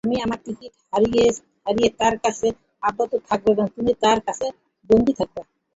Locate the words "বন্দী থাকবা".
4.89-5.41